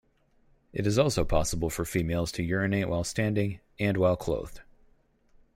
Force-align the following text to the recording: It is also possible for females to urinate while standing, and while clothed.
It 0.73 0.87
is 0.87 0.97
also 0.97 1.23
possible 1.23 1.69
for 1.69 1.85
females 1.85 2.31
to 2.31 2.41
urinate 2.43 2.89
while 2.89 3.03
standing, 3.03 3.59
and 3.77 3.97
while 3.97 4.17
clothed. 4.17 4.61